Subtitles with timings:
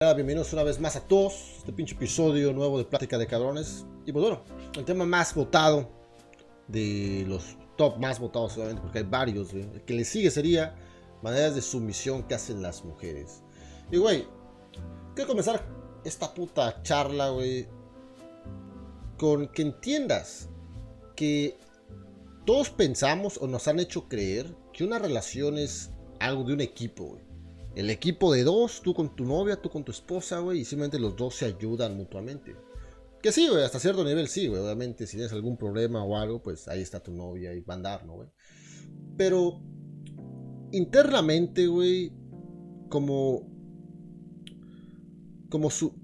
[0.00, 1.56] Bienvenidos una vez más a todos.
[1.58, 3.84] Este pinche episodio nuevo de Plática de Cabrones.
[4.06, 4.44] Y pues bueno,
[4.76, 5.90] el tema más votado
[6.68, 9.52] de los top más votados, obviamente, porque hay varios.
[9.52, 10.76] El que le sigue sería
[11.20, 13.42] maneras de sumisión que hacen las mujeres.
[13.90, 14.24] Y güey,
[15.16, 15.66] quiero comenzar
[16.04, 17.66] esta puta charla, güey,
[19.16, 20.48] con que entiendas
[21.16, 21.58] que
[22.46, 25.90] todos pensamos o nos han hecho creer que una relación es
[26.20, 27.27] algo de un equipo, güey
[27.74, 30.98] el equipo de dos, tú con tu novia, tú con tu esposa, güey, y simplemente
[30.98, 32.56] los dos se ayudan mutuamente.
[33.22, 34.62] Que sí, güey, hasta cierto nivel sí, güey.
[34.62, 37.76] Obviamente, si tienes algún problema o algo, pues ahí está tu novia y va a
[37.76, 38.28] andar, ¿no, güey?
[39.16, 39.60] Pero
[40.72, 42.12] internamente, güey,
[42.88, 43.48] como.
[45.50, 45.94] Como su.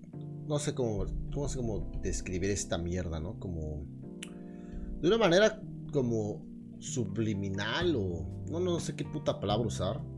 [0.47, 1.07] No sé cómo.
[1.07, 3.39] No sé cómo describir esta mierda, ¿no?
[3.39, 3.87] Como.
[5.01, 6.45] De una manera como
[6.79, 8.45] subliminal o.
[8.51, 10.14] No, no sé qué puta palabra usar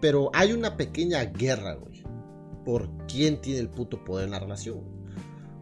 [0.00, 2.02] pero hay una pequeña guerra, güey.
[2.64, 4.80] Por quién tiene el puto poder en la relación.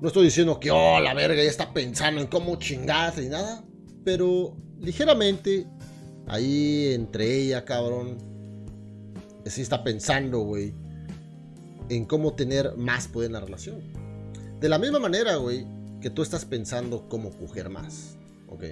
[0.00, 3.64] No estoy diciendo que, oh, la verga ya está pensando en cómo chingarse y nada.
[4.04, 5.66] Pero ligeramente,
[6.26, 8.18] ahí entre ella, cabrón,
[9.46, 10.74] sí está pensando, güey,
[11.88, 13.80] en cómo tener más poder en la relación.
[14.60, 15.66] De la misma manera, güey,
[16.00, 18.16] que tú estás pensando cómo coger más,
[18.48, 18.64] ¿ok?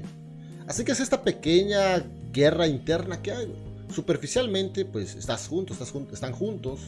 [0.66, 5.94] Así que es esta pequeña guerra interna que hay, güey superficialmente, pues estás juntos, estás
[6.12, 6.80] están juntos,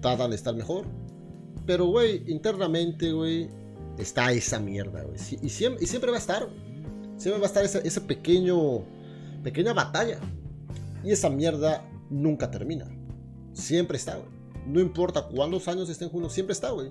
[0.00, 0.86] tratan de estar mejor.
[1.66, 3.48] Pero, güey, internamente, güey,
[3.98, 5.16] está esa mierda, güey.
[5.42, 6.48] Y, siempre, y siempre va a estar,
[7.22, 8.82] Siempre va a estar esa, pequeño,
[9.44, 10.18] pequeña batalla.
[11.04, 12.86] Y esa mierda nunca termina.
[13.52, 14.28] Siempre está, güey.
[14.66, 16.90] No importa cuántos años estén juntos, siempre está, güey.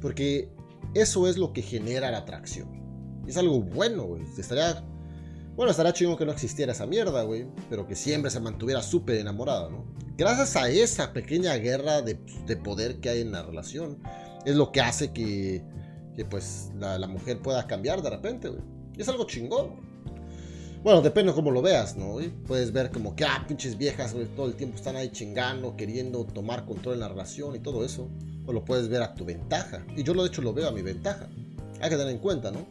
[0.00, 0.48] Porque
[0.94, 2.68] eso es lo que genera la atracción.
[3.26, 4.22] Es algo bueno, güey.
[4.38, 4.82] Estaría
[5.58, 7.44] bueno, estará chingo que no existiera esa mierda, güey.
[7.68, 9.84] Pero que siempre se mantuviera súper enamorada, ¿no?
[10.16, 12.14] Gracias a esa pequeña guerra de,
[12.62, 13.98] poder que hay en la relación,
[14.46, 15.64] es lo que hace que,
[16.14, 18.60] que pues, la, mujer pueda cambiar de repente, güey.
[18.96, 19.80] Y es algo chingón.
[20.84, 22.18] Bueno, depende de cómo lo veas, ¿no?
[22.46, 26.24] Puedes ver como que, ah, pinches viejas, güey, todo el tiempo están ahí chingando, queriendo
[26.24, 28.08] tomar control en la relación y todo eso.
[28.46, 29.84] O lo puedes ver a tu ventaja.
[29.96, 31.28] Y yo, de hecho, lo veo a mi ventaja.
[31.80, 32.64] Hay que tener en cuenta, ¿no?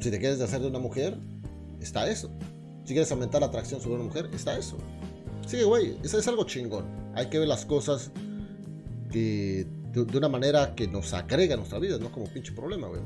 [0.00, 1.16] Si te quieres hacer de una mujer,
[1.84, 2.30] está eso.
[2.84, 4.76] Si quieres aumentar la atracción sobre una mujer, está eso.
[5.46, 6.84] Sí, güey, eso es algo chingón.
[7.14, 8.10] Hay que ver las cosas
[9.10, 13.00] que, de, una manera que nos agrega a nuestra vida, no como pinche problema, güey.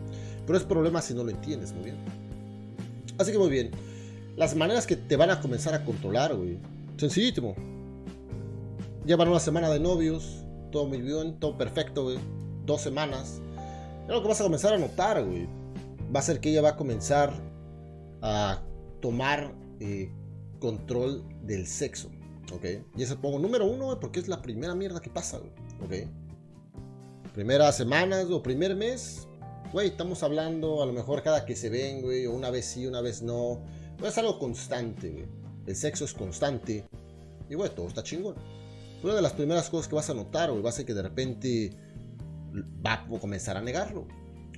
[0.47, 1.97] Pero es problema si no lo entiendes muy bien.
[3.19, 3.71] Así que muy bien.
[4.37, 6.59] Las maneras que te van a comenzar a controlar, güey.
[6.97, 7.55] Sencillísimo.
[9.05, 12.19] Llevan una semana de novios, todo muy bien, todo perfecto, güey.
[12.65, 13.41] Dos semanas.
[14.07, 15.47] Es lo que vas a comenzar a notar, güey.
[16.15, 17.33] Va a ser que ella va a comenzar
[18.23, 18.63] a
[19.01, 20.11] tomar eh,
[20.59, 22.11] control del sexo.
[22.53, 22.65] ¿Ok?
[22.97, 25.41] Y eso pongo número uno, porque es la primera mierda que pasa,
[25.83, 25.93] ¿Ok?
[27.35, 29.29] Primeras semanas o primer mes,
[29.73, 32.87] güey, estamos hablando a lo mejor cada que se ven, güey, o una vez sí,
[32.87, 33.63] una vez no.
[34.03, 35.27] Es algo constante, güey.
[35.67, 36.85] El sexo es constante.
[37.51, 38.37] Y, güey, todo está chingón.
[39.03, 41.03] Una de las primeras cosas que vas a notar, güey, va a ser que de
[41.03, 41.77] repente
[42.85, 44.07] va a comenzar a negarlo.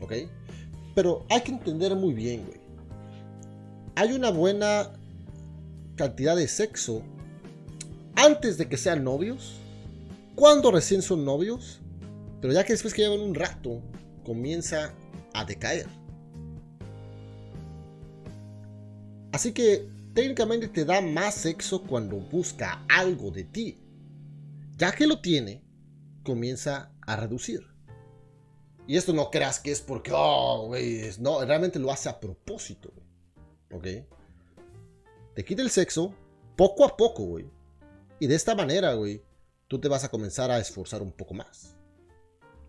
[0.00, 0.12] ¿Ok?
[0.94, 2.67] Pero hay que entender muy bien, güey
[3.98, 4.92] hay una buena
[5.96, 7.02] cantidad de sexo
[8.14, 9.56] antes de que sean novios,
[10.36, 11.80] cuando recién son novios,
[12.40, 13.82] pero ya que después que llevan un rato,
[14.24, 14.94] comienza
[15.34, 15.88] a decaer.
[19.32, 23.78] Así que técnicamente te da más sexo cuando busca algo de ti.
[24.76, 25.64] Ya que lo tiene,
[26.22, 27.66] comienza a reducir.
[28.86, 32.92] Y esto no creas que es porque, oh, güey, no, realmente lo hace a propósito,
[33.70, 33.86] ¿ok?
[35.34, 36.14] Te quita el sexo
[36.56, 37.48] poco a poco, güey.
[38.18, 39.22] Y de esta manera, güey,
[39.68, 41.76] tú te vas a comenzar a esforzar un poco más.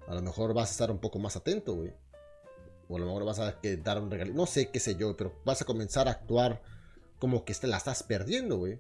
[0.07, 1.93] A lo mejor vas a estar un poco más atento, güey.
[2.87, 4.33] O a lo mejor vas a dar un regalo.
[4.33, 6.61] No sé qué sé yo, pero vas a comenzar a actuar
[7.19, 8.79] como que la estás perdiendo, güey.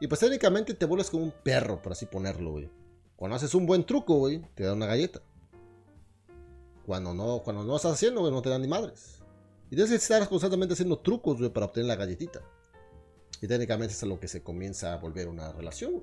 [0.00, 2.70] Y pues técnicamente te vuelves como un perro, por así ponerlo, güey.
[3.16, 5.20] Cuando haces un buen truco, güey, te da una galleta.
[6.86, 9.19] Cuando no, cuando no estás haciendo, güey, no te dan ni madres.
[9.70, 12.42] Y debes estar constantemente haciendo trucos, para obtener la galletita.
[13.40, 16.02] Y técnicamente es a lo que se comienza a volver una relación.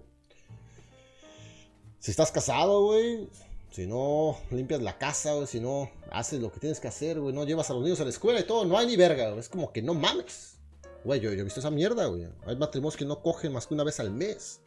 [2.00, 3.30] Si estás casado, güey,
[3.72, 7.34] si no limpias la casa, güey, si no haces lo que tienes que hacer, güey,
[7.34, 9.50] no llevas a los niños a la escuela y todo, no hay ni verga, Es
[9.50, 10.56] como que no mames.
[11.04, 12.28] Güey, yo, he visto esa mierda, güey.
[12.46, 14.62] Hay matrimonios que no cogen más que una vez al mes.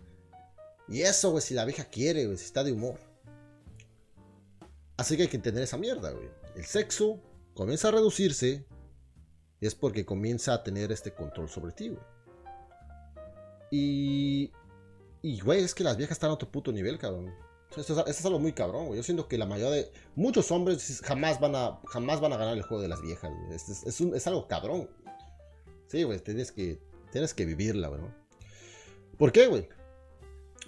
[0.88, 2.98] Y eso, güey, si la vieja quiere, güey, si está de humor.
[4.96, 6.28] Así que hay que entender esa mierda, güey.
[6.54, 7.20] El sexo
[7.54, 8.66] comienza a reducirse
[9.66, 12.02] es porque comienza a tener este control sobre ti, güey.
[13.70, 14.52] Y.
[15.22, 17.32] Y, güey, es que las viejas están a otro puto nivel, cabrón.
[17.76, 18.96] Esto es, algo muy cabrón, güey.
[18.96, 19.92] Yo siento que la mayoría de.
[20.16, 23.30] Muchos hombres jamás van a, jamás van a ganar el juego de las viejas.
[23.52, 24.88] Es, es, algo cabrón.
[25.86, 26.18] Sí, güey.
[26.20, 26.80] Tienes que,
[27.12, 28.00] tienes que vivirla, güey.
[29.18, 29.68] ¿Por qué, güey?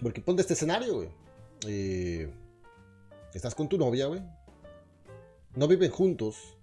[0.02, 1.08] Porque ponte este escenario, güey.
[1.66, 2.32] Eh,
[3.32, 4.20] estás con tu novia, güey.
[5.56, 6.58] No viven juntos.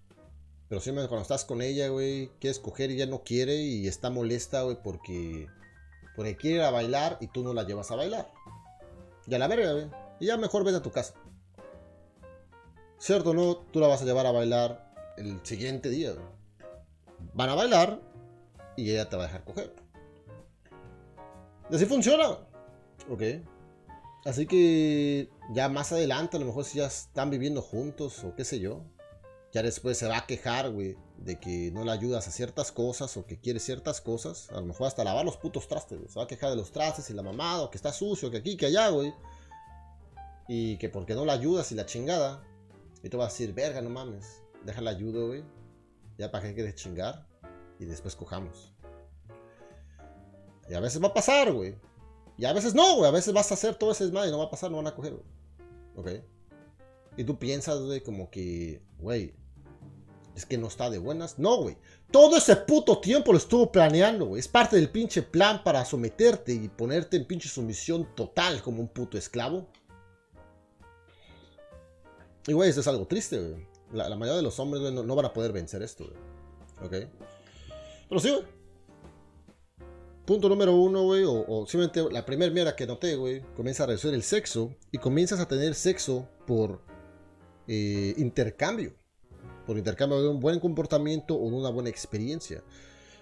[0.70, 4.12] Pero siempre cuando estás con ella, güey, quieres coger y ella no quiere y está
[4.12, 5.48] molesta, güey, porque,
[6.16, 8.32] porque quiere ir a bailar y tú no la llevas a bailar.
[9.26, 9.90] Y a la verga, güey.
[10.20, 11.16] Y ya mejor vete a tu casa.
[13.00, 13.58] ¿Cierto o no?
[13.58, 16.14] Tú la vas a llevar a bailar el siguiente día.
[17.34, 18.00] Van a bailar
[18.76, 19.74] y ella te va a dejar coger.
[21.72, 22.38] Y así funciona.
[23.10, 23.24] Ok.
[24.26, 28.46] Así que ya más adelante, a lo mejor si ya están viviendo juntos o qué
[28.46, 28.84] sé yo.
[29.52, 33.18] Ya después se va a quejar, güey, de que no le ayudas a ciertas cosas
[33.18, 34.50] o que quiere ciertas cosas.
[34.52, 36.10] A lo mejor hasta lavar los putos trastes, güey.
[36.10, 38.38] Se va a quejar de los trastes y la mamada, o que está sucio, que
[38.38, 39.14] aquí, que allá, güey.
[40.48, 42.44] Y que porque no la ayudas y la chingada.
[43.02, 44.44] Y tú vas a decir, verga, no mames.
[44.66, 45.44] Déjala ayudo, güey.
[46.18, 47.28] Ya para qué quieres chingar.
[47.80, 48.72] Y después cojamos.
[50.70, 51.76] Y a veces va a pasar, güey.
[52.38, 53.10] Y a veces no, güey.
[53.10, 54.88] A veces vas a hacer todo ese desmadre y no va a pasar, no van
[54.88, 55.26] a coger, güey.
[55.96, 56.24] ¿Ok?
[57.18, 59.34] Y tú piensas, güey, como que, güey,
[60.40, 61.38] es que no está de buenas.
[61.38, 61.78] No, güey.
[62.12, 64.40] Todo ese puto tiempo lo estuvo planeando, güey.
[64.40, 68.88] Es parte del pinche plan para someterte y ponerte en pinche sumisión total como un
[68.88, 69.68] puto esclavo.
[72.48, 73.68] Y, güey, eso es algo triste, güey.
[73.92, 76.88] La, mayoría de los hombres, güey, no, van a poder vencer esto, güey.
[76.88, 77.10] ¿Ok?
[78.08, 78.44] Pero sí, güey.
[80.26, 84.14] Punto número uno, güey, o, simplemente la primera mierda que noté, güey, comienza a reducir
[84.14, 86.84] el sexo y comienzas a tener sexo por
[87.68, 88.94] eh, intercambio.
[89.70, 92.64] Por intercambio de un buen comportamiento o de una buena experiencia.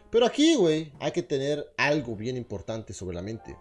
[0.09, 3.57] Pero aquí, güey, hay que tener algo bien importante sobre la mente.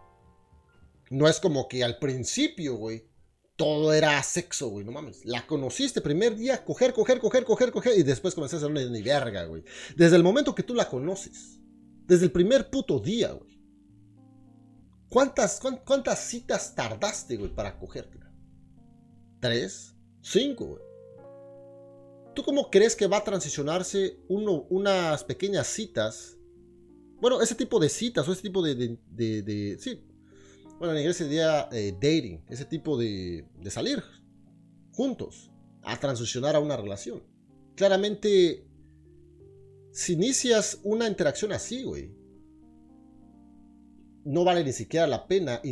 [1.10, 3.08] No es como que al principio, güey,
[3.56, 5.24] todo era sexo, güey, no mames.
[5.24, 9.02] La conociste primer día, coger, coger, coger, coger, coger, y después comenzaste a hacer ni
[9.02, 9.64] verga, güey.
[9.96, 11.58] Desde el momento que tú la conoces,
[12.06, 13.60] desde el primer puto día, güey.
[15.08, 18.30] ¿Cuántas, cuántas citas tardaste, güey, para cogértela?
[19.40, 19.96] ¿Tres?
[20.20, 20.85] ¿Cinco, güey?
[22.36, 26.36] ¿Tú cómo crees que va a transicionarse unas pequeñas citas?
[27.18, 30.04] Bueno, ese tipo de citas o ese tipo de, de, sí,
[30.78, 34.02] bueno, en inglés sería eh, dating, ese tipo de, de salir
[34.92, 35.50] juntos,
[35.82, 37.22] a transicionar a una relación.
[37.74, 38.66] Claramente,
[39.92, 42.14] si inicias una interacción así, güey,
[44.26, 45.62] no vale ni siquiera la pena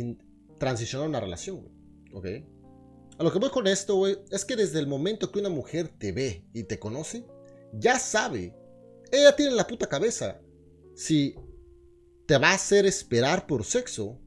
[0.57, 1.75] transicionar una relación, güey.
[2.11, 2.54] ¿Ok?
[3.17, 5.87] A lo que voy con esto, güey, es que desde el momento que una mujer
[5.87, 7.25] te ve y te conoce,
[7.73, 8.53] ya sabe,
[9.11, 10.41] ella tiene la puta cabeza
[10.95, 11.35] si
[12.25, 14.19] te va a hacer esperar por sexo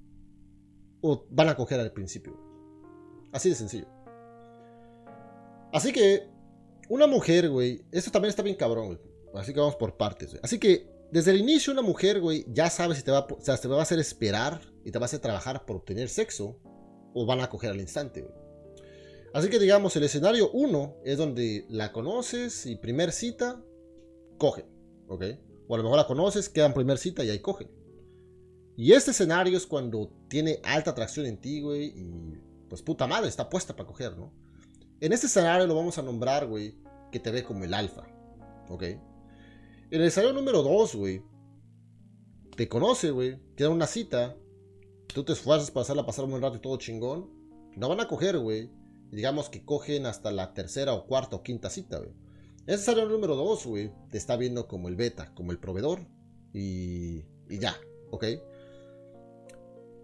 [1.02, 2.38] o van a coger al principio.
[3.32, 3.86] Así de sencillo.
[5.72, 6.30] Así que,
[6.88, 8.98] una mujer, güey, esto también está bien cabrón, güey.
[9.34, 10.40] Así que vamos por partes, güey.
[10.42, 13.68] Así que, desde el inicio, una mujer, güey, ya sabe si te va, sea, te
[13.68, 16.58] va a hacer esperar y te va a hacer trabajar por obtener sexo
[17.14, 18.47] o van a coger al instante, güey.
[19.32, 23.62] Así que, digamos, el escenario 1 es donde la conoces y primer cita,
[24.38, 24.64] coge,
[25.06, 25.24] ¿ok?
[25.66, 27.70] O a lo mejor la conoces, quedan primer cita y ahí cogen.
[28.76, 32.38] Y este escenario es cuando tiene alta atracción en ti, güey, y
[32.68, 34.32] pues puta madre, está puesta para coger, ¿no?
[35.00, 36.76] En este escenario lo vamos a nombrar, güey,
[37.12, 38.06] que te ve como el alfa,
[38.68, 38.82] ¿ok?
[38.82, 39.00] En
[39.90, 41.22] el escenario número 2, güey,
[42.56, 44.36] te conoce, güey, tiene una cita,
[45.06, 47.30] tú te esfuerzas para hacerla pasar un buen rato y todo chingón,
[47.76, 48.70] no van a coger, güey,
[49.10, 52.12] digamos que cogen hasta la tercera o cuarta o quinta cita, güey.
[52.66, 56.06] Ese escenario número 2, güey, te está viendo como el beta, como el proveedor,
[56.52, 57.76] y, y ya,
[58.10, 58.24] ¿ok?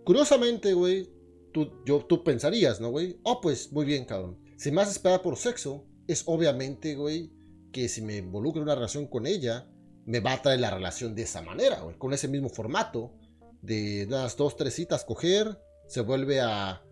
[0.05, 1.11] Curiosamente, güey,
[1.53, 3.19] tú, yo, tú pensarías, ¿no, güey?
[3.23, 4.39] Oh, pues muy bien, cabrón.
[4.57, 7.33] Si me haces esperar por sexo, es obviamente, güey,
[7.73, 9.69] que si me involucro en una relación con ella,
[10.07, 13.15] me va a traer la relación de esa manera, güey, con ese mismo formato
[13.63, 16.84] de unas dos, tres citas coger, se vuelve a,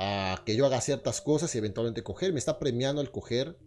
[0.00, 3.58] a que yo haga ciertas cosas y eventualmente coger, me está premiando el coger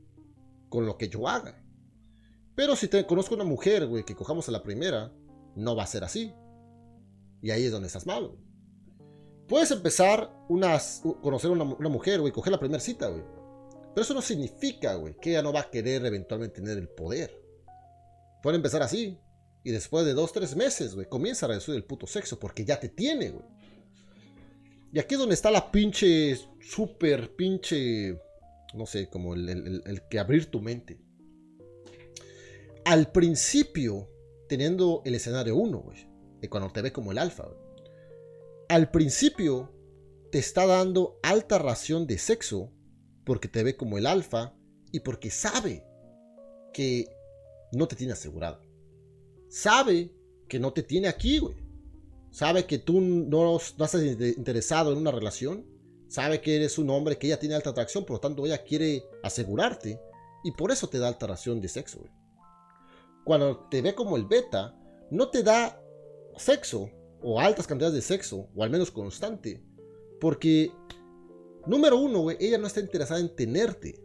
[0.69, 1.61] con lo que yo haga.
[2.55, 5.11] Pero si te conozco una mujer, güey, que cojamos a la primera,
[5.55, 6.33] no va a ser así.
[7.41, 8.39] Y ahí es donde estás mal, güey.
[9.49, 13.23] Puedes empezar unas, conocer una, una, mujer, güey, coger la primera cita, güey.
[13.93, 17.43] Pero eso no significa, güey, que ella no va a querer eventualmente tener el poder.
[18.41, 19.19] Puede empezar así.
[19.65, 22.79] Y después de dos, tres meses, güey, comienza a reducir el puto sexo porque ya
[22.79, 23.45] te tiene, güey.
[24.93, 28.19] Y aquí es donde está la pinche, súper pinche,
[28.73, 29.49] no sé, como el,
[29.85, 30.99] el que abrir tu mente.
[32.83, 34.09] Al principio,
[34.49, 36.11] teniendo el escenario 1, güey,
[36.49, 37.47] cuando te ve como el alfa,
[38.67, 39.71] al principio,
[40.31, 42.71] te está dando alta ración de sexo
[43.25, 44.55] porque te ve como el alfa
[44.91, 45.85] y porque sabe
[46.73, 47.05] que
[47.73, 48.61] no te tiene asegurado.
[49.49, 50.15] Sabe
[50.47, 51.55] que no te tiene aquí, güey.
[52.31, 55.65] Sabe que tú no, estás interesado en una relación.
[56.07, 59.03] Sabe que eres un hombre que ella tiene alta atracción, por lo tanto ella quiere
[59.23, 59.99] asegurarte
[60.43, 62.03] y por eso te da alta ración de sexo.
[63.23, 64.75] Cuando te ve como el beta,
[65.09, 65.81] no te da
[66.37, 66.89] sexo
[67.21, 69.63] o altas cantidades de sexo, o al menos constante,
[70.19, 70.71] porque,
[71.67, 73.95] número uno, güey, ella no está interesada en tenerte.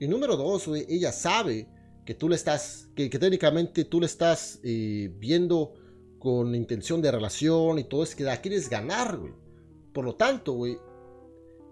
[0.00, 1.68] Y número dos, güey, ella sabe
[2.06, 5.74] que tú le estás, que, técnicamente tú le estás eh, viendo
[6.22, 9.32] con intención de relación y todo, es que la quieres ganar, güey.
[9.92, 10.78] Por lo tanto, güey,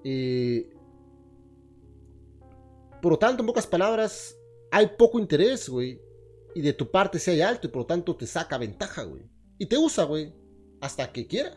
[0.02, 0.73] eh,
[3.00, 4.37] por lo tanto, en pocas palabras,
[4.73, 6.00] hay poco interés, güey.
[6.52, 9.23] Y de tu parte si hay alto y por lo tanto te saca ventaja, güey.
[9.57, 10.35] Y te usa, güey.
[10.80, 11.57] Hasta que quiera.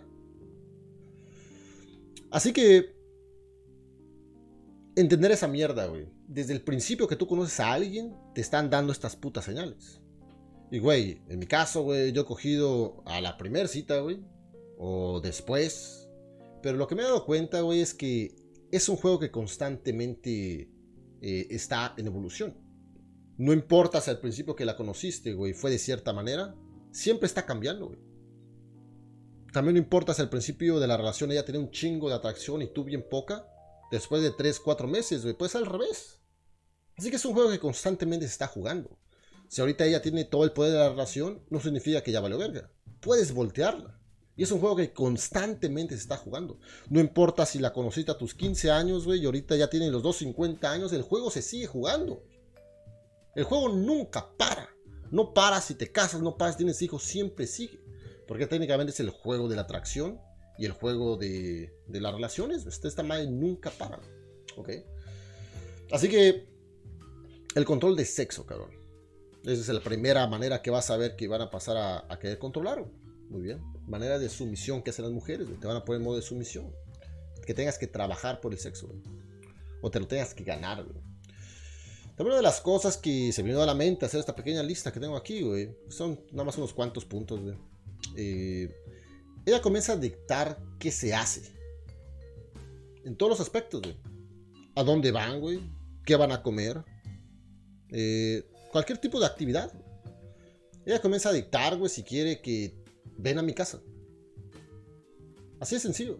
[2.30, 2.94] Así que...
[4.96, 6.08] Entender esa mierda, güey.
[6.28, 10.03] Desde el principio que tú conoces a alguien, te están dando estas putas señales.
[10.74, 14.20] Y, güey, en mi caso, güey, yo he cogido a la primera cita, güey.
[14.80, 16.10] O después.
[16.64, 18.36] Pero lo que me he dado cuenta, güey, es que
[18.72, 20.72] es un juego que constantemente
[21.22, 22.58] eh, está en evolución.
[23.38, 26.56] No importa si al principio que la conociste, güey, fue de cierta manera,
[26.92, 28.00] siempre está cambiando, güey.
[29.52, 32.64] También no importa si al principio de la relación ella tenía un chingo de atracción
[32.64, 33.48] y tú bien poca,
[33.92, 36.20] después de 3, 4 meses, güey, puede ser al revés.
[36.98, 38.98] Así que es un juego que constantemente se está jugando.
[39.54, 42.40] Si ahorita ella tiene todo el poder de la relación, no significa que ya valió
[42.40, 42.72] verga.
[43.02, 44.00] Puedes voltearla.
[44.36, 46.58] Y es un juego que constantemente se está jugando.
[46.90, 50.02] No importa si la conociste a tus 15 años, güey, y ahorita ya tienen los
[50.02, 52.24] 250 años, el juego se sigue jugando.
[53.36, 54.70] El juego nunca para.
[55.12, 57.80] No para si te casas, no para si tienes hijos, siempre sigue.
[58.28, 60.20] Porque técnicamente es el juego de la atracción
[60.58, 62.66] y el juego de, las relaciones.
[62.66, 64.00] Esta madre nunca para.
[64.58, 64.72] ¿Ok?
[65.92, 66.48] Así que
[67.54, 68.83] el control de sexo, cabrón.
[69.44, 72.40] Esa es la primera manera que vas a ver que van a pasar a, querer
[72.40, 72.86] controlar.
[73.30, 73.62] Muy bien.
[73.88, 76.74] Manera de sumisión que hacen las mujeres, Te van a poner en modo de sumisión.
[77.46, 78.90] Que tengas que trabajar por el sexo,
[79.82, 81.02] O te lo tengas que ganar, güey.
[82.16, 84.62] También una de las cosas que se me vino a la mente hacer esta pequeña
[84.64, 85.76] lista que tengo aquí, güey.
[85.90, 87.56] Son nada más unos cuantos puntos, güey.
[88.16, 88.74] Eh,
[89.46, 91.52] ella comienza a dictar qué se hace.
[93.04, 93.98] En todos los aspectos, güey.
[94.76, 95.60] A dónde van, güey.
[96.06, 96.84] ¿Qué van a comer?
[97.90, 99.72] Eh, cualquier tipo de actividad.
[100.86, 102.76] Ella comienza a dictar, güey, si quiere que
[103.18, 103.82] ven a mi casa.
[105.62, 106.20] Así de sencillo.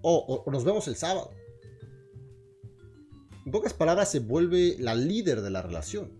[0.00, 1.30] O, nos vemos el sábado.
[3.44, 6.10] En pocas palabras, se vuelve la líder de la relación.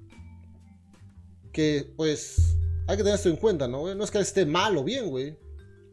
[1.53, 2.57] Que, pues,
[2.87, 3.95] hay que tener esto en cuenta, ¿no?
[3.95, 5.39] No es que esté mal o bien, güey.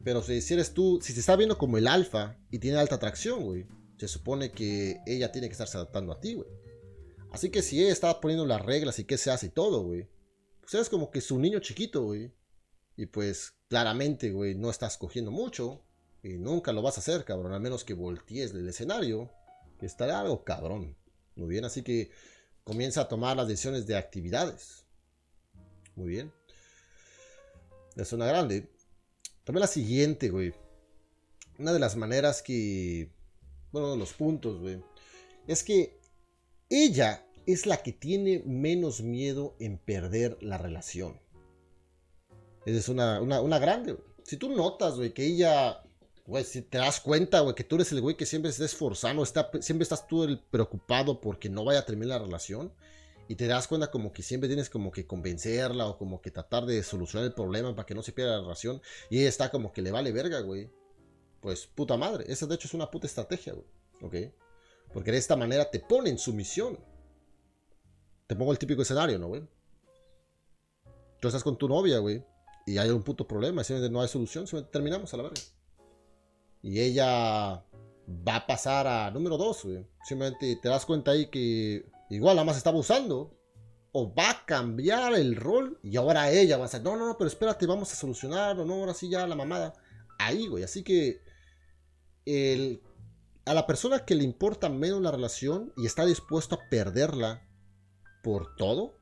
[0.03, 3.44] Pero si, eres tú, si se está viendo como el alfa y tiene alta atracción,
[3.44, 3.65] güey,
[3.98, 6.48] se supone que ella tiene que estarse adaptando a ti, güey.
[7.31, 10.07] Así que si ella está poniendo las reglas y qué se hace y todo, güey,
[10.62, 12.31] pues eres como que su niño chiquito, güey.
[12.96, 15.84] Y pues claramente, güey, no estás cogiendo mucho.
[16.24, 17.53] Y nunca lo vas a hacer, cabrón.
[17.53, 19.31] A menos que voltees del escenario.
[19.79, 20.98] Que estará algo cabrón.
[21.36, 22.10] Muy bien, así que
[22.63, 24.86] comienza a tomar las decisiones de actividades.
[25.96, 26.34] Muy bien.
[27.96, 28.69] Es una grande.
[29.43, 30.53] También la siguiente, güey.
[31.60, 33.10] Una de las maneras que...
[33.72, 34.84] Bueno, los puntos, güey.
[35.48, 35.96] Es que
[36.69, 41.19] ella es la que tiene menos miedo en perder la relación.
[42.65, 45.81] Esa es una, una, grande, Si tú notas, güey, que ella,
[46.25, 48.65] güey, si te das cuenta, güey, que tú eres el güey que siempre se está
[48.65, 52.74] esforzando, siempre estás tú el preocupado porque no vaya a terminar la relación.
[53.29, 56.65] Y te das cuenta como que siempre tienes como que convencerla o como que tratar
[56.65, 58.81] de solucionar el problema para que no se pierda la relación.
[59.09, 60.69] Y ella está como que le vale verga, güey.
[61.41, 62.25] Pues puta madre.
[62.27, 63.65] Esa de hecho es una puta estrategia, güey.
[64.01, 64.33] ¿Ok?
[64.94, 66.79] Porque de esta manera te pone en sumisión.
[68.27, 69.48] Te pongo el típico escenario, ¿no, güey?
[71.20, 72.24] Tú estás con tu novia, güey
[72.67, 75.41] y hay un puto problema, simplemente no hay solución, terminamos a la verga.
[76.62, 77.63] Y ella
[78.27, 79.88] va a pasar a número 2, güey.
[80.03, 83.34] Simplemente te das cuenta ahí que igual nada más estaba usando.
[83.94, 87.17] O va a cambiar el rol y ahora ella va a decir, no, no, no,
[87.17, 89.74] pero espérate, vamos a solucionarlo, no, ahora sí ya la mamada.
[90.20, 90.63] Ahí, güey.
[90.65, 91.22] Así que
[92.25, 92.82] el,
[93.47, 97.47] a la persona que le importa menos la relación y está dispuesto a perderla
[98.21, 98.97] por todo,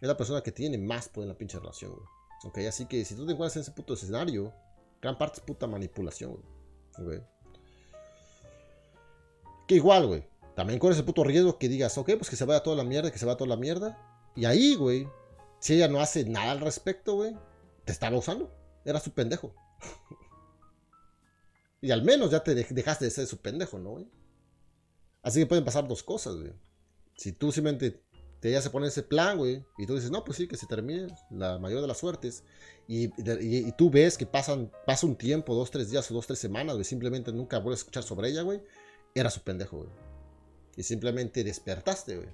[0.00, 2.06] es la persona que tiene más poder en la pinche relación, güey.
[2.44, 4.52] Ok, así que si tú te encuentras en ese puto escenario,
[5.00, 6.38] gran parte es puta manipulación,
[6.98, 7.22] güey.
[9.66, 10.28] Que igual, güey.
[10.54, 13.10] También corres el puto riesgo que digas, ok, pues que se vaya toda la mierda,
[13.10, 13.98] que se vaya toda la mierda.
[14.36, 15.08] Y ahí, güey,
[15.58, 17.36] si ella no hace nada al respecto, güey,
[17.84, 18.54] te estaba usando.
[18.84, 19.52] Era su pendejo.
[21.84, 24.08] Y al menos ya te dejaste de ser su pendejo, ¿no, güey?
[25.22, 26.50] Así que pueden pasar dos cosas, güey.
[27.14, 28.02] Si tú simplemente
[28.40, 30.66] te ya se pone ese plan, güey, y tú dices, no, pues sí, que se
[30.66, 32.42] termine la mayor de las suertes,
[32.88, 33.08] y,
[33.72, 36.86] tú ves que pasan, pasa un tiempo, dos, tres días o dos, tres semanas, güey,
[36.86, 38.62] simplemente nunca vuelves a escuchar sobre ella, güey,
[39.14, 39.90] era su pendejo, güey.
[40.76, 42.28] Y simplemente despertaste, güey.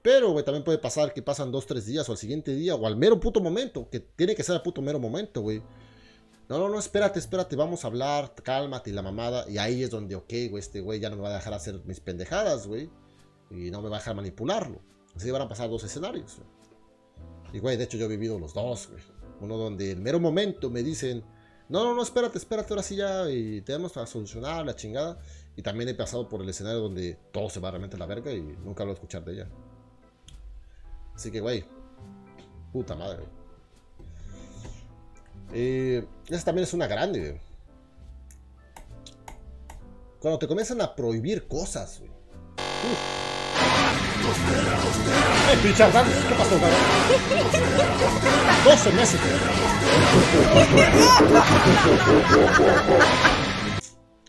[0.00, 2.86] Pero, güey, también puede pasar que pasan dos, tres días o al siguiente día o
[2.86, 5.60] al mero puto momento, que tiene que ser al puto mero momento, güey.
[6.48, 9.48] No, no, no, espérate, espérate, vamos a hablar, cálmate y la mamada.
[9.48, 11.80] Y ahí es donde, ok, güey, este güey ya no me va a dejar hacer
[11.86, 12.90] mis pendejadas, güey.
[13.50, 14.80] Y no me va a dejar manipularlo.
[15.16, 16.38] Así van a pasar dos escenarios.
[17.52, 19.02] Y, güey, de hecho yo he vivido los dos, güey.
[19.40, 21.24] Uno donde en mero momento me dicen,
[21.68, 25.18] no, no, no, espérate, espérate, ahora sí ya, y tenemos para solucionar la chingada.
[25.56, 28.32] Y también he pasado por el escenario donde todo se va realmente a la verga
[28.32, 29.48] y nunca lo a escuchar de ella.
[31.14, 31.64] Así que, güey.
[32.72, 33.43] Puta madre, güey.
[35.56, 37.40] Eh, esa también es una grande,
[40.18, 42.10] Cuando te comienzan a prohibir cosas, güey.
[45.50, 46.78] ¡Eh, ¿Qué pasó, cabrón?
[48.64, 49.20] 12 meses,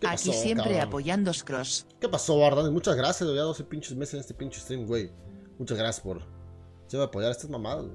[0.06, 1.88] Aquí siempre apoyando Scross.
[2.00, 2.72] ¿Qué pasó, Bardan?
[2.72, 5.12] Muchas gracias, ya 12 pinches meses en este pinche stream, güey.
[5.58, 6.22] Muchas gracias por
[6.88, 7.86] se va a apoyar a estas mamadas,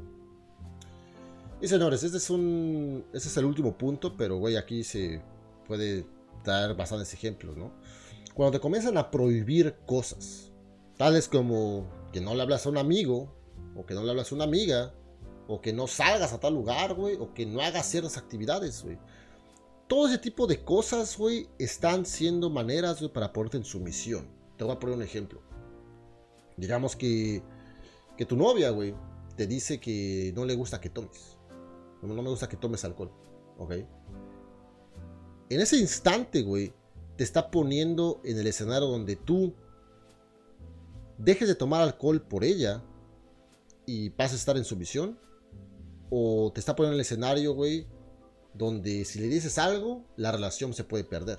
[1.60, 3.04] Y señores, este es un.
[3.12, 5.22] Este es el último punto, pero güey, aquí se
[5.66, 6.06] puede
[6.44, 7.72] dar bastantes ejemplos, ¿no?
[8.34, 10.52] Cuando te comienzan a prohibir cosas,
[10.96, 13.34] tales como que no le hablas a un amigo,
[13.76, 14.94] o que no le hablas a una amiga,
[15.48, 18.98] o que no salgas a tal lugar, güey, o que no hagas ciertas actividades, güey.
[19.86, 24.28] Todo ese tipo de cosas, güey, están siendo maneras, güey, para ponerte en sumisión.
[24.56, 25.42] Te voy a poner un ejemplo.
[26.56, 27.42] Digamos que
[28.20, 28.94] que tu novia, güey,
[29.34, 31.38] te dice que no le gusta que tomes.
[32.02, 33.10] No, me gusta que tomes alcohol.
[33.58, 33.72] ¿Ok?
[35.50, 36.72] En ese instante, güey,
[37.16, 39.54] te está poniendo en el escenario donde tú
[41.18, 42.82] dejes de tomar alcohol por ella
[43.84, 45.18] y pases a estar en sumisión.
[46.08, 47.86] O te está poniendo en el escenario, güey,
[48.54, 51.38] donde si le dices algo, la relación se puede perder.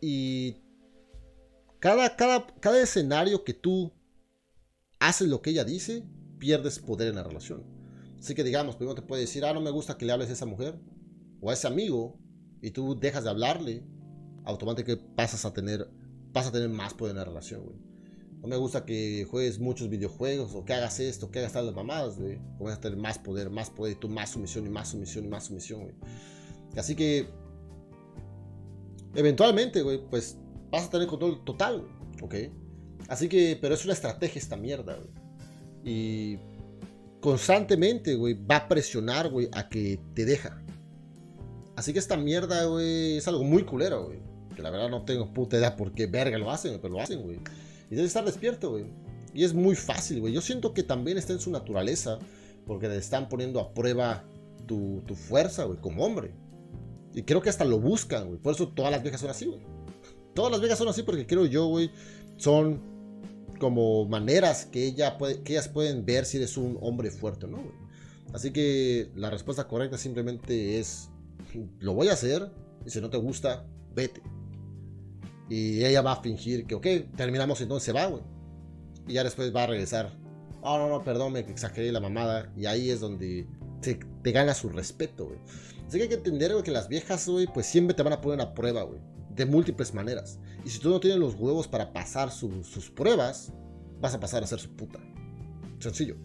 [0.00, 0.56] Y
[1.80, 3.92] cada, cada, cada escenario que tú
[4.98, 6.04] haces lo que ella dice,
[6.38, 7.64] pierdes poder en la relación.
[8.18, 10.32] Así que digamos, primero te puede decir, ah, no me gusta que le hables a
[10.32, 10.78] esa mujer
[11.40, 12.18] o a ese amigo
[12.60, 13.84] y tú dejas de hablarle,
[14.44, 15.88] automáticamente pasas a tener,
[16.32, 17.76] vas a tener más poder en la relación, güey.
[18.42, 22.18] No me gusta que juegues muchos videojuegos o que hagas esto, que hagas tal mamadas,
[22.18, 22.38] güey.
[22.58, 25.28] Comienzas a tener más poder, más poder y tú más sumisión y más sumisión y
[25.28, 25.94] más sumisión, güey.
[26.76, 27.26] Así que,
[29.14, 30.36] eventualmente, güey, pues
[30.70, 31.88] vas a tener control total,
[32.22, 32.34] ¿ok?
[33.08, 35.10] Así que, pero es una estrategia esta mierda, güey.
[35.84, 36.38] Y
[37.26, 40.62] constantemente, güey, va a presionar, güey, a que te deja.
[41.74, 44.20] Así que esta mierda, güey, es algo muy culero, güey.
[44.54, 47.22] Que la verdad no tengo puta idea por qué verga lo hacen, pero lo hacen,
[47.22, 47.40] güey.
[47.90, 48.84] Y debe estar despierto, güey.
[49.34, 50.32] Y es muy fácil, güey.
[50.32, 52.20] Yo siento que también está en su naturaleza,
[52.64, 54.22] porque le están poniendo a prueba
[54.68, 56.32] tu, tu fuerza, güey, como hombre.
[57.12, 58.38] Y creo que hasta lo buscan, güey.
[58.38, 59.66] Por eso todas las viejas son así, güey.
[60.32, 61.90] Todas las viejas son así porque creo yo, güey,
[62.36, 62.95] son
[63.58, 67.48] como maneras que, ella puede, que ellas pueden ver si eres un hombre fuerte o
[67.48, 67.58] no.
[68.32, 71.10] Así que la respuesta correcta simplemente es,
[71.78, 72.50] lo voy a hacer
[72.84, 74.22] y si no te gusta, vete.
[75.48, 78.22] Y ella va a fingir que, ok, terminamos entonces se va, güey.
[79.06, 80.12] Y ya después va a regresar.
[80.60, 82.52] Oh, no, no, perdón, me exageré la mamada.
[82.56, 83.46] Y ahí es donde
[83.80, 85.38] te, te gana su respeto, güey.
[85.86, 88.20] Así que hay que entender, güey, que las viejas, güey, pues siempre te van a
[88.20, 89.00] poner a prueba, güey
[89.36, 90.38] de múltiples maneras.
[90.66, 93.52] Y si tú no tienes los huevos para pasar sus pruebas,
[94.00, 94.98] vas a pasar a ser su puta.
[95.78, 96.16] Sencillo.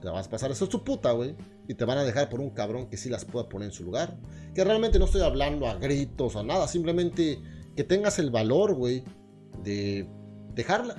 [0.00, 1.36] Te vas a pasar a ser su puta, güey.
[1.68, 3.84] Y te van a dejar por un cabrón que sí las pueda poner en su
[3.84, 4.16] lugar.
[4.54, 6.68] Que realmente no estoy hablando a gritos o a nada.
[6.68, 7.38] Simplemente
[7.76, 9.04] que tengas el valor, güey,
[9.62, 10.08] de
[10.54, 10.96] dejarla.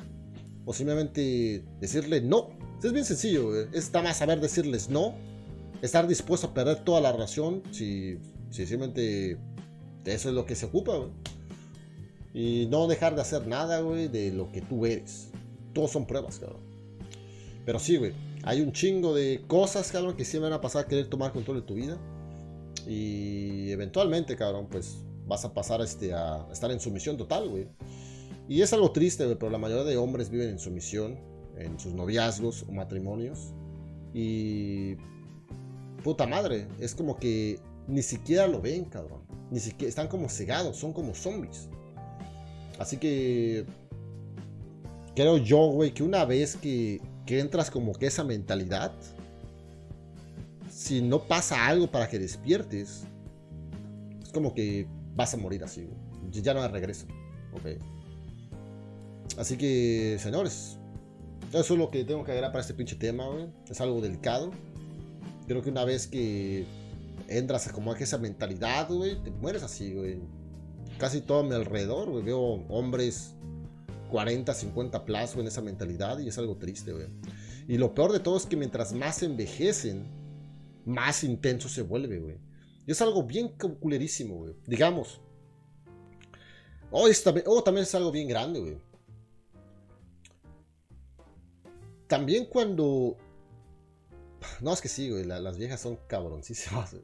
[0.64, 2.50] O simplemente decirle no.
[2.84, 3.70] Es bien sencillo, güey.
[3.74, 5.16] Está más saber decirles no.
[5.82, 8.20] Estar dispuesto a perder toda la relación si,
[8.52, 9.40] si simplemente
[10.06, 11.10] eso es lo que se ocupa, güey.
[12.34, 15.30] Y no dejar de hacer nada, güey, de lo que tú eres.
[15.74, 16.62] Todos son pruebas, cabrón.
[17.66, 18.14] Pero sí, güey.
[18.44, 21.58] Hay un chingo de cosas, cabrón, que siempre van a pasar a querer tomar control
[21.58, 21.98] de tu vida.
[22.88, 27.68] Y eventualmente, cabrón, pues vas a pasar este, a estar en sumisión total, güey.
[28.48, 31.20] Y es algo triste, güey, pero la mayoría de hombres viven en sumisión,
[31.58, 33.54] en sus noviazgos o matrimonios.
[34.14, 34.96] Y...
[36.04, 39.22] Puta madre, es como que ni siquiera lo ven, cabrón.
[39.52, 41.68] Ni siquiera están como cegados, son como zombies.
[42.80, 43.66] Así que
[45.16, 48.92] creo yo, güey, que una vez que, que entras como que esa mentalidad,
[50.72, 53.04] si no pasa algo para que despiertes,
[54.34, 56.42] como que vas a morir así, güey.
[56.44, 57.08] Ya no hay regreso.
[57.54, 57.82] Ok.
[59.38, 60.78] Así que, señores,
[61.54, 63.48] eso es lo que tengo que agregar para este pinche tema, güey.
[63.70, 64.52] Es algo delicado.
[65.48, 66.66] Creo que una vez que
[67.28, 70.20] entras como a esa mentalidad, güey, te mueres así, güey.
[70.98, 72.24] Casi todo a mi alrededor, güey.
[72.24, 73.36] Veo hombres
[74.10, 77.08] 40, 50 plus, en esa mentalidad y es algo triste, güey.
[77.68, 80.08] Y lo peor de todo es que mientras más envejecen,
[80.86, 82.38] más intenso se vuelve, güey.
[82.86, 84.56] Y es algo bien culerísimo, güey.
[84.66, 85.22] Digamos.
[86.90, 87.10] Oh,
[87.46, 88.78] oh, también es algo bien grande, güey.
[92.08, 93.18] También cuando...
[94.62, 95.26] No, es que sí, güey.
[95.26, 97.04] las viejas son cabroncísimas, güey.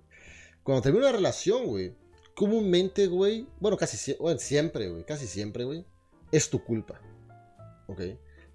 [0.63, 1.93] Cuando termina una relación, güey.
[2.35, 3.47] Comúnmente, güey.
[3.59, 3.97] Bueno, casi
[4.37, 5.03] siempre, güey.
[5.05, 5.85] Casi siempre, güey.
[6.31, 6.99] Es tu culpa.
[7.87, 8.01] ¿Ok?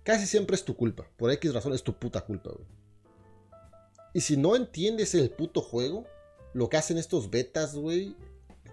[0.03, 1.09] Casi siempre es tu culpa.
[1.17, 2.67] Por X razón es tu puta culpa, güey.
[4.15, 6.07] Y si no entiendes el puto juego,
[6.55, 8.17] lo que hacen estos betas, güey,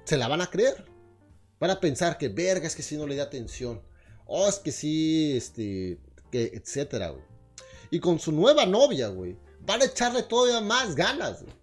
[0.06, 0.86] se la van a creer.
[1.60, 3.82] Van a pensar que verga es que si no le da atención.
[4.26, 6.00] Oh, es que sí, este,
[6.32, 7.24] que, etcétera, güey.
[7.92, 11.54] Y con su nueva novia, güey, van a echarle todavía más ganas, güey.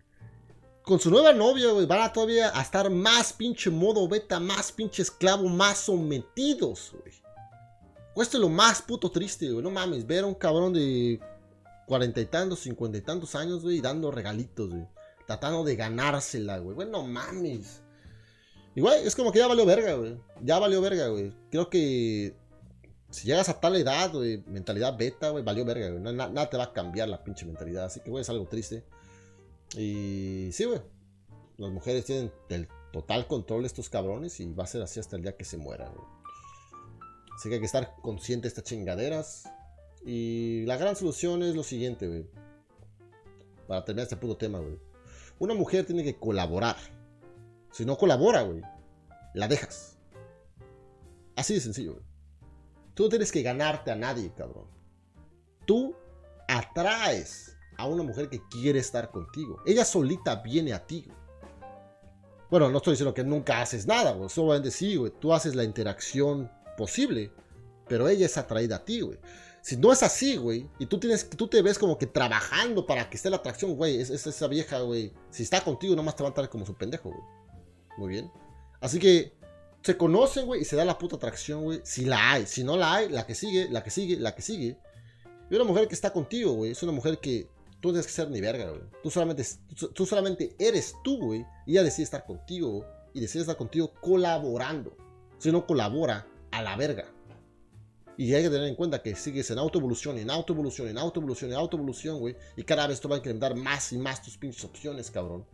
[0.84, 4.72] Con su nueva novia, güey, van a todavía a estar más pinche modo beta, más
[4.72, 7.14] pinche esclavo, más sometidos, güey.
[8.16, 9.62] Esto es lo más puto triste, güey.
[9.62, 11.20] No mames, ver a un cabrón de
[11.86, 14.86] cuarenta y tantos, cincuenta y tantos años, güey, dando regalitos, güey.
[15.26, 16.74] Tratando de ganársela, güey.
[16.74, 17.80] Bueno, mames.
[18.74, 20.18] Igual, es como que ya valió verga, güey.
[20.42, 21.32] Ya valió verga, güey.
[21.50, 22.34] Creo que
[23.10, 26.14] si llegas a tal edad, güey, mentalidad beta, güey, valió verga, güey.
[26.14, 27.84] Nada, te va a cambiar la pinche mentalidad.
[27.84, 28.84] Así que, güey, es algo triste.
[29.76, 30.80] Y sí, güey.
[31.56, 35.16] Las mujeres tienen el total control de estos cabrones y va a ser así hasta
[35.16, 36.06] el día que se mueran, güey.
[37.36, 39.48] Así que hay que estar consciente de estas chingaderas.
[40.04, 42.26] Y la gran solución es lo siguiente, güey.
[43.66, 44.78] Para terminar este puto tema, güey.
[45.38, 46.76] Una mujer tiene que colaborar.
[47.70, 48.60] Si no colabora, güey,
[49.34, 49.98] la dejas.
[51.36, 52.04] Así de sencillo, güey.
[52.94, 54.66] Tú no tienes que ganarte a nadie, cabrón.
[55.64, 55.96] Tú
[56.48, 59.60] atraes a una mujer que quiere estar contigo.
[59.66, 61.06] Ella solita viene a ti.
[62.50, 64.28] Bueno, no estoy diciendo que nunca haces nada, güey.
[64.28, 65.12] Solamente sí, güey.
[65.18, 67.32] Tú haces la interacción posible,
[67.88, 69.18] pero ella es atraída a ti, güey.
[69.62, 73.08] Si no es así, güey, y tú, tienes, tú te ves como que trabajando para
[73.08, 75.12] que esté la atracción, güey, es, esa vieja, güey.
[75.30, 77.22] Si está contigo, nomás te va a estar como su pendejo, güey.
[77.96, 78.30] Muy bien.
[78.80, 79.32] Así que
[79.82, 81.80] se conocen, güey, y se da la puta atracción, güey.
[81.84, 82.46] Si la hay.
[82.46, 84.78] Si no la hay, la que sigue, la que sigue, la que sigue.
[85.48, 87.46] Y una mujer que está contigo, güey, es una mujer que
[87.82, 88.82] tú tienes que ser ni verga, güey.
[89.02, 89.44] Tú solamente,
[89.92, 94.96] tú solamente eres tú, güey, y ella decide estar contigo, y decide estar contigo colaborando.
[95.38, 97.12] Si no colabora, a la verga.
[98.16, 101.56] Y hay que tener en cuenta que sigues en autoevolución, en autoevolución, en autoevolución, en
[101.56, 102.36] autoevolución, güey.
[102.56, 105.44] Y cada vez te va a incrementar más y más tus pinches opciones, cabrón.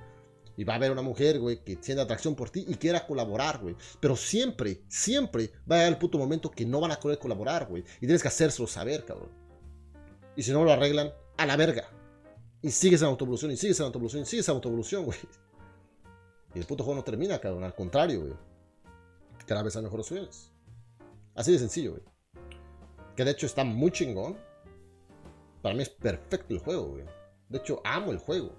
[0.57, 3.61] Y va a haber una mujer, güey, que tiene atracción por ti y quiera colaborar,
[3.61, 3.77] güey.
[4.01, 7.69] Pero siempre, siempre va a llegar el puto momento que no van a querer colaborar,
[7.69, 7.85] güey.
[7.99, 9.31] Y tienes que hacérselo saber, cabrón.
[10.37, 11.89] Y si no lo arreglan, a la verga.
[12.61, 15.19] Y sigues en autoevolución, y sigues en autoevolución, y sigues en autoevolución, güey.
[16.55, 17.65] Y el puto juego no termina, cabrón.
[17.65, 18.33] Al contrario, güey.
[19.47, 20.51] Cada vez hay mejores opciones.
[21.35, 22.03] Así de sencillo, güey.
[23.15, 24.37] Que de hecho está muy chingón.
[25.63, 27.05] Para mí es perfecto el juego, güey.
[27.49, 28.53] De hecho, amo el juego.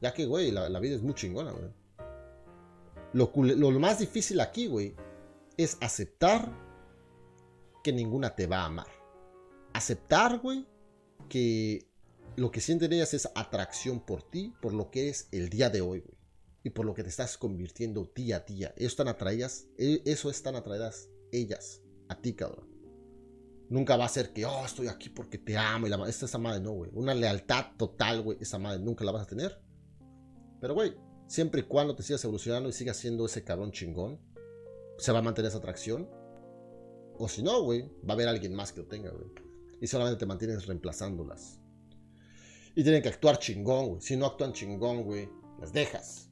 [0.00, 1.70] Ya que, güey, la, vida es muy chingona, güey.
[3.12, 4.94] Lo, lo, más difícil aquí, güey,
[5.56, 6.50] es aceptar
[7.82, 8.86] que ninguna te va a amar.
[9.72, 10.66] Aceptar, güey,
[11.28, 11.89] que
[12.36, 15.80] lo que sienten ellas es atracción por ti, por lo que eres el día de
[15.80, 16.04] hoy.
[16.62, 18.74] Y por lo que te estás convirtiendo día a día.
[18.76, 22.68] Eso están atraídas, e, eso están atraídas ellas a ti, cabrón.
[23.70, 26.38] Nunca va a ser que, oh, estoy aquí porque te amo y la Esta esa
[26.38, 26.90] madre no, güey.
[26.92, 28.36] Una lealtad total, güey.
[28.40, 29.62] Esa madre nunca la vas a tener.
[30.60, 30.94] Pero, güey,
[31.28, 34.20] siempre y cuando te sigas evolucionando y sigas siendo ese cabrón chingón,
[34.98, 36.10] se va a mantener esa atracción.
[37.16, 39.30] O si no, güey, va a haber alguien más que lo tenga, güey.
[39.80, 41.60] Y solamente te mantienes reemplazándolas.
[42.80, 44.00] Y tienen que actuar chingón, güey.
[44.00, 45.28] Si no actúan chingón, güey,
[45.60, 46.30] las dejas.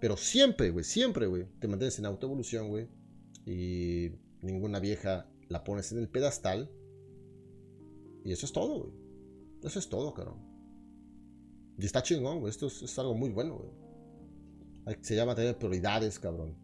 [0.00, 2.88] Pero siempre, güey, siempre, güey, te mantienes en autoevolución, güey.
[3.44, 4.10] Y
[4.40, 6.72] ninguna vieja la pones en el pedestal.
[8.24, 8.92] Y eso es todo, güey.
[9.62, 10.38] Eso es todo, cabrón.
[11.76, 12.48] Y está chingón, güey.
[12.48, 14.96] Esto es, algo muy bueno, güey.
[15.02, 16.56] Se llama tener prioridades, cabrón.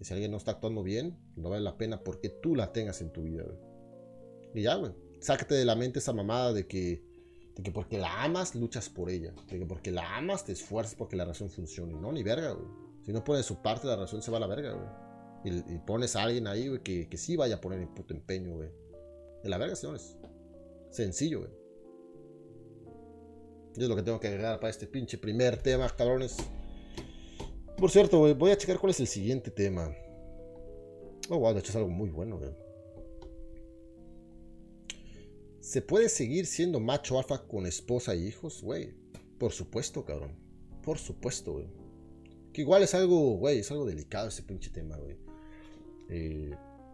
[0.00, 3.00] Y si alguien no está actuando bien, no vale la pena porque tú la tengas
[3.00, 3.58] en tu vida, güey.
[4.54, 4.92] Y ya, güey.
[5.18, 7.10] Sácate de la mente esa mamada de que,
[7.56, 9.32] de que porque la amas, luchas por ella.
[9.50, 11.94] De que porque la amas, te esfuerzas porque la razón funcione.
[11.94, 12.68] No, ni verga, güey.
[13.02, 14.88] Si no pones su parte, la razón se va a la verga, güey.
[15.44, 18.54] Y, pones a alguien ahí, güey, que, que sí vaya a poner el puto empeño,
[18.54, 18.70] güey.
[19.42, 20.16] De la verga, señores.
[20.90, 21.50] Sencillo, güey.
[23.76, 26.36] Y es lo que tengo que agregar para este pinche primer tema, cabrones.
[27.76, 29.92] Por cierto, güey, voy a checar cuál es el siguiente tema.
[31.28, 32.50] Oh, wow, de hecho es algo muy bueno, güey.
[35.62, 38.62] ¿Se puede seguir siendo macho alfa con esposa e hijos?
[38.62, 38.94] Güey,
[39.38, 40.32] por supuesto, cabrón.
[40.82, 41.66] Por supuesto, güey.
[42.52, 45.16] Que igual es algo, güey, es algo delicado ese pinche tema, güey.
[46.08, 46.50] Eh,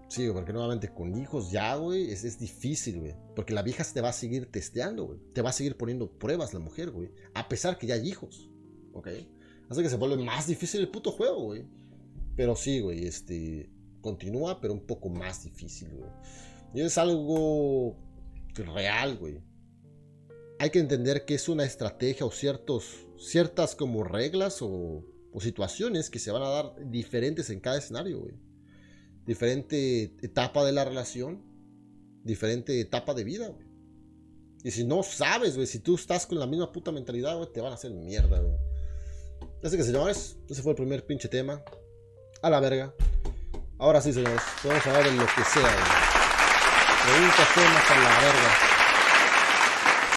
[0.09, 3.15] sí, porque nuevamente con hijos ya, güey, es, es difícil, güey.
[3.35, 5.19] Porque la vieja se te va a seguir testeando, güey.
[5.33, 7.11] Te va a seguir poniendo pruebas la mujer, güey.
[7.33, 8.51] A pesar que ya hay hijos,
[8.93, 9.09] ¿ok?
[9.71, 11.65] Hace que se vuelve más difícil el puto juego, güey.
[12.37, 13.71] Pero sí, güey, este...
[14.03, 16.11] Continúa, pero un poco más difícil, güey.
[16.75, 17.97] Y es algo
[18.59, 19.43] real, güey.
[20.59, 25.05] Hay que entender que es una estrategia o ciertos, ciertas como reglas o,
[25.41, 28.35] situaciones que se van a dar diferentes en cada escenario, güey.
[29.25, 31.45] Diferente etapa de la relación,
[32.25, 33.69] diferente etapa de vida, güey.
[34.65, 37.61] Y si no sabes, güey, si tú estás con la misma puta mentalidad, güey, te
[37.61, 38.57] van a hacer mierda, güey.
[39.63, 41.63] Así que, señores, ese fue el primer pinche tema.
[42.43, 42.93] A la verga.
[43.79, 46.08] Ahora sí, señores, podemos hablar de lo que sea, güey.
[47.09, 48.68] Preguntas, temas a la verga.